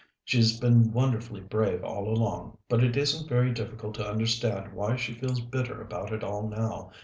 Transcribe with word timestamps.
She's 0.25 0.59
been 0.59 0.91
wonderfully 0.91 1.41
brave 1.41 1.83
all 1.83 2.09
along, 2.11 2.57
but 2.67 2.83
it 2.83 2.97
isn't 2.97 3.29
very 3.29 3.51
difficult 3.53 3.93
to 3.97 4.09
understand 4.09 4.73
why 4.73 4.95
she 4.95 5.13
feels 5.13 5.41
bitter 5.41 5.79
about 5.79 6.11
it 6.11 6.23
all 6.23 6.49
now. 6.49 6.89